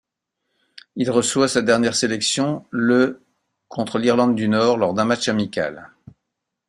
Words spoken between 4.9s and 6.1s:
d'un match amical.